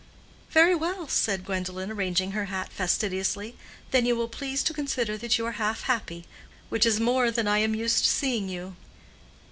"Very 0.49 0.73
well," 0.73 1.07
said 1.07 1.45
Gwendolen, 1.45 1.91
arranging 1.91 2.31
her 2.31 2.45
hat 2.45 2.73
fastidiously, 2.73 3.55
"then 3.91 4.03
you 4.07 4.15
will 4.15 4.27
please 4.27 4.63
to 4.63 4.73
consider 4.73 5.15
that 5.19 5.37
you 5.37 5.45
are 5.45 5.51
half 5.61 5.81
happy, 5.83 6.25
which 6.69 6.87
is 6.87 6.99
more 6.99 7.29
than 7.29 7.47
I 7.47 7.59
am 7.59 7.75
used 7.75 8.03
to 8.05 8.09
seeing 8.09 8.49
you." 8.49 8.75